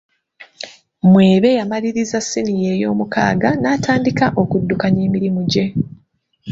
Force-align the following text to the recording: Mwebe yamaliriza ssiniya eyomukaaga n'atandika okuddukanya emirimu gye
Mwebe 1.09 1.49
yamaliriza 1.59 2.19
ssiniya 2.21 2.69
eyomukaaga 2.75 3.49
n'atandika 3.61 4.25
okuddukanya 4.41 5.01
emirimu 5.07 5.41
gye 5.51 5.65